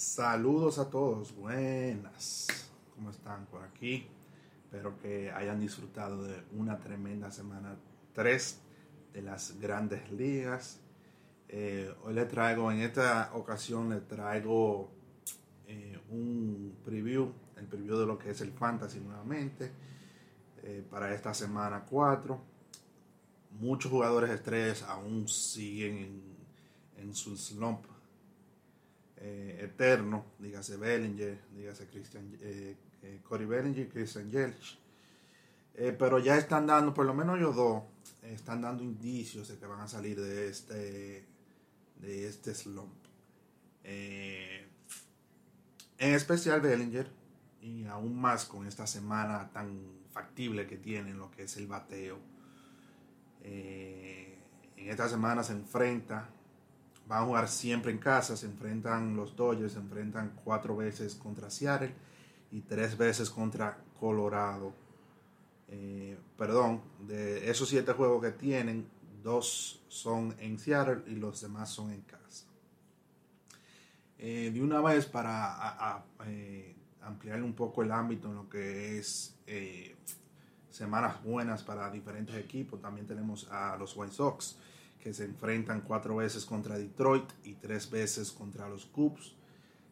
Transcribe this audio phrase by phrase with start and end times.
[0.00, 2.46] Saludos a todos, buenas.
[2.94, 4.06] ¿Cómo están por aquí?
[4.64, 7.76] Espero que hayan disfrutado de una tremenda semana
[8.14, 8.60] 3
[9.12, 10.80] de las grandes ligas.
[11.50, 14.90] Eh, hoy le traigo, en esta ocasión le traigo
[15.66, 19.70] eh, un preview, el preview de lo que es el fantasy nuevamente
[20.62, 22.40] eh, para esta semana 4.
[23.50, 27.84] Muchos jugadores estrellas aún siguen en, en su slump
[29.22, 34.78] eh, eterno, dígase Bellinger, dígase Christian, eh, eh Cory Bellinger, Christian Yelich.
[35.74, 37.82] Eh, pero ya están dando, por lo menos ellos dos,
[38.22, 41.26] están dando indicios de que van a salir de este,
[42.00, 42.94] de este slump.
[43.84, 44.64] en
[45.98, 47.06] especial Bellinger,
[47.60, 52.18] y aún más con esta semana tan factible que tienen lo que es el bateo.
[53.42, 56.30] en esta semana se enfrenta
[57.10, 61.50] van a jugar siempre en casa, se enfrentan los Dodgers, se enfrentan cuatro veces contra
[61.50, 61.92] Seattle
[62.52, 64.72] y tres veces contra Colorado.
[65.66, 68.86] Eh, perdón, de esos siete juegos que tienen,
[69.24, 72.46] dos son en Seattle y los demás son en casa.
[74.16, 79.34] Eh, de una vez para eh, ampliar un poco el ámbito en lo que es
[80.70, 84.56] semanas buenas para diferentes equipos, también tenemos a los White Sox
[85.00, 89.34] que se enfrentan cuatro veces contra Detroit y tres veces contra los Cubs.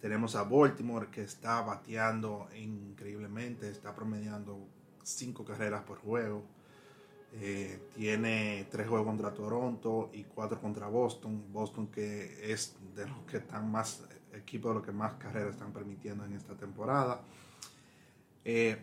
[0.00, 4.66] Tenemos a Baltimore que está bateando increíblemente, está promediando
[5.02, 6.44] cinco carreras por juego.
[7.34, 11.52] Eh, tiene tres juegos contra Toronto y cuatro contra Boston.
[11.52, 15.72] Boston que es de los que están más, equipo de los que más carreras están
[15.72, 17.22] permitiendo en esta temporada.
[18.44, 18.76] Eh,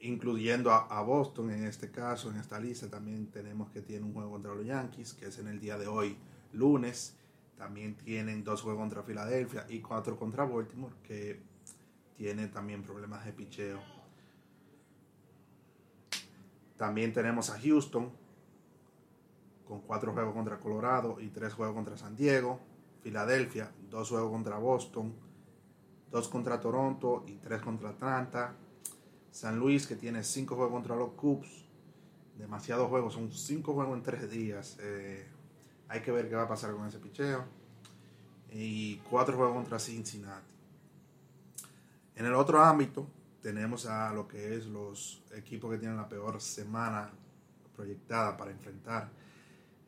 [0.00, 2.88] incluyendo a, Boston en este caso, en esta lista.
[2.88, 5.86] También tenemos que tiene un juego contra los Yankees, que es en el día de
[5.86, 6.16] hoy,
[6.52, 7.16] lunes.
[7.56, 11.40] También tienen dos juegos contra Filadelfia y cuatro contra Baltimore, que
[12.16, 13.80] tiene también problemas de picheo.
[16.76, 18.10] También tenemos a Houston,
[19.66, 22.60] con cuatro juegos contra Colorado y tres juegos contra San Diego.
[23.02, 25.14] Filadelfia, dos juegos contra Boston,
[26.10, 28.54] dos contra Toronto y tres contra Atlanta.
[29.30, 31.64] San Luis que tiene cinco juegos contra los Cubs.
[32.36, 34.76] Demasiados juegos, son cinco juegos en tres días.
[34.80, 35.26] Eh,
[35.88, 37.44] hay que ver qué va a pasar con ese picheo.
[38.50, 40.54] Y cuatro juegos contra Cincinnati.
[42.16, 43.06] En el otro ámbito
[43.42, 47.10] tenemos a lo que es los equipos que tienen la peor semana
[47.76, 49.10] proyectada para enfrentar.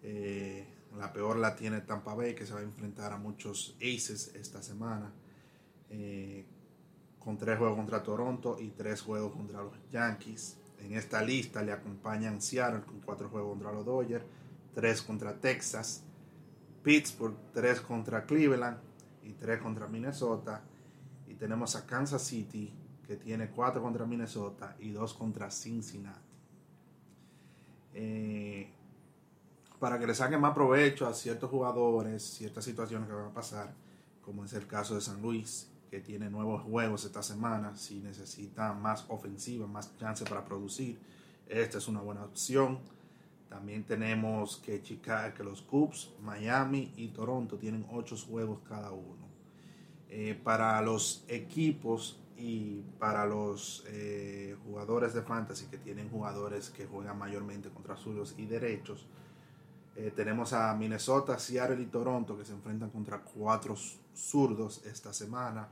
[0.03, 4.33] Eh, la peor la tiene Tampa Bay, que se va a enfrentar a muchos aces
[4.35, 5.13] esta semana.
[5.89, 6.47] Eh,
[7.23, 10.57] con tres juegos contra Toronto y tres juegos contra los Yankees.
[10.81, 14.25] En esta lista le acompañan Seattle con cuatro juegos contra los Dodgers,
[14.75, 16.03] tres contra Texas,
[16.83, 18.79] Pittsburgh, tres contra Cleveland
[19.23, 20.63] y tres contra Minnesota.
[21.29, 22.73] Y tenemos a Kansas City
[23.07, 26.19] que tiene cuatro contra Minnesota y dos contra Cincinnati.
[27.93, 28.71] Eh,
[29.79, 33.75] para que le saquen más provecho a ciertos jugadores, ciertas situaciones que van a pasar,
[34.23, 38.73] como es el caso de San Luis, que tiene nuevos juegos esta semana, si necesita
[38.73, 40.99] más ofensiva, más chance para producir,
[41.49, 42.79] esta es una buena opción.
[43.49, 49.29] También tenemos que Chicago, que los Cubs, Miami y Toronto tienen ocho juegos cada uno.
[50.09, 56.87] Eh, para los equipos y para los eh, jugadores de fantasy que tienen jugadores que
[56.87, 59.07] juegan mayormente contra suyos y derechos,
[59.97, 63.75] eh, tenemos a Minnesota, Seattle y Toronto que se enfrentan contra cuatro
[64.15, 65.69] zurdos esta semana.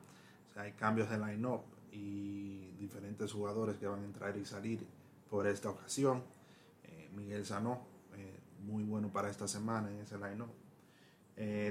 [0.56, 1.62] hay cambios de line-up
[1.93, 4.84] y diferentes jugadores que van a entrar y salir
[5.31, 6.23] por esta ocasión.
[6.83, 7.87] Eh, Miguel Sanó,
[8.17, 10.51] eh, muy bueno para esta semana en ese line-up.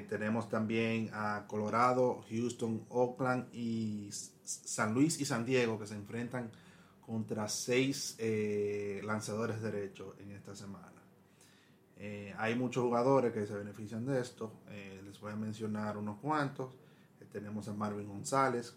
[0.07, 4.09] tenemos también a Colorado, Houston, Oakland y
[4.43, 6.49] San Luis y San Diego que se enfrentan
[7.05, 8.17] contra seis
[9.03, 10.96] lanzadores derechos en esta semana.
[11.99, 14.51] Eh, hay muchos jugadores que se benefician de esto.
[14.69, 16.73] Eh, les voy a mencionar unos cuantos.
[17.19, 18.75] Eh, tenemos a Marvin González,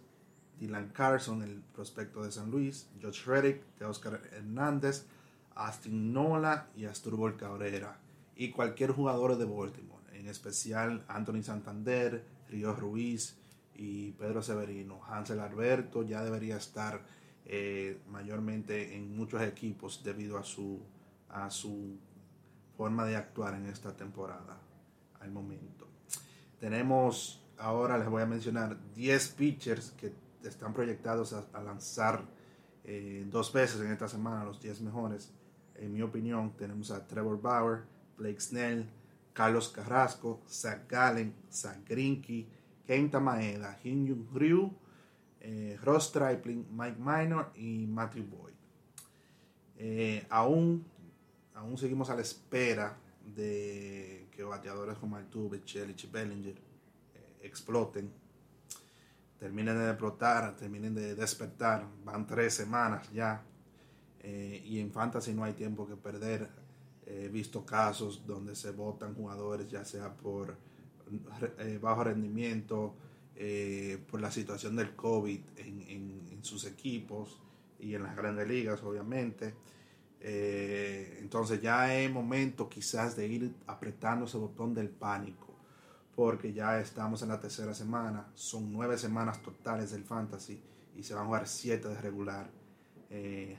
[0.59, 5.07] Dylan Carson, el prospecto de San Luis, Josh Reddick, Oscar Hernández,
[5.55, 7.99] Austin Nola y Asturbo Cabrera.
[8.37, 13.37] Y cualquier jugador de Baltimore, en especial Anthony Santander, Río Ruiz
[13.75, 15.05] y Pedro Severino.
[15.05, 17.05] Hansel Alberto ya debería estar
[18.09, 20.81] mayormente en muchos equipos debido a su,
[21.29, 21.99] a su
[22.81, 24.59] forma de actuar en esta temporada
[25.21, 25.87] al momento.
[26.59, 32.25] Tenemos ahora, les voy a mencionar 10 pitchers que están proyectados a, lanzar
[32.85, 35.31] eh, dos veces en esta semana, los 10 mejores.
[35.75, 37.83] En mi opinión, tenemos a Trevor Bauer,
[38.17, 38.89] Blake Snell,
[39.35, 42.49] Carlos Carrasco, Zach Gallen, Zach Greinke,
[42.87, 44.73] Kenta Maeda, Hyun Ryu,
[45.43, 48.55] eh, Ross Stripling, Mike Minor y Matthew Boyd.
[49.77, 50.90] Eh, aún,
[51.61, 52.97] aún seguimos a la espera
[53.35, 58.11] de que bateadores como Altuve, Chelich Bellinger eh, exploten,
[59.39, 61.87] terminen de explotar, terminen de despertar.
[62.05, 63.43] Van tres semanas ya.
[64.23, 66.49] y en Fantasy no hay tiempo que perder.
[67.07, 70.57] He visto casos donde se votan jugadores, ya sea por
[71.81, 72.95] bajo rendimiento,
[73.43, 77.39] eh, por la situación del COVID en, sus equipos
[77.79, 79.55] y en las grandes ligas, obviamente.
[80.21, 85.47] Eh, entonces ya es momento quizás de ir apretando ese botón del pánico,
[86.17, 90.61] porque ya estamos en la tercera semana, son nueve semanas totales del fantasy
[90.97, 92.51] y se van a jugar siete de regular.
[93.11, 93.57] Eh,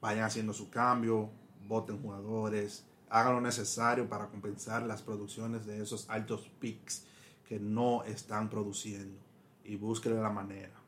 [0.00, 1.28] vayan haciendo su cambio,
[1.66, 7.04] voten jugadores, hagan lo necesario para compensar las producciones de esos altos picks
[7.48, 9.18] que no están produciendo
[9.64, 10.80] y búsquenle la manera.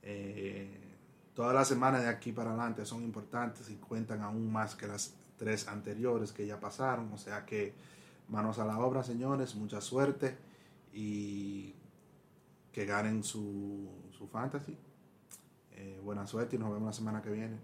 [0.00, 0.87] Eh,
[1.38, 5.14] todas las semanas de aquí para adelante son importantes y cuentan aún más que las
[5.36, 7.12] tres anteriores que ya pasaron.
[7.12, 7.74] O sea que
[8.26, 10.36] manos a la obra, señores, mucha suerte
[10.92, 11.76] y
[12.72, 14.76] que ganen su, su fantasy.
[15.76, 17.56] Eh, buena suerte y nos vemos la semana que viene.